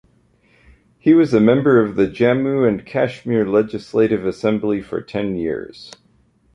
He 0.97 1.13
was 1.13 1.31
a 1.31 1.39
member 1.39 1.79
of 1.79 1.95
the 1.95 2.07
Jammu 2.07 2.67
and 2.67 2.83
Kashmir 2.83 3.45
Legislative 3.45 4.25
Assembly 4.25 4.81
for 4.81 4.99
ten 4.99 5.35
years. 5.35 5.91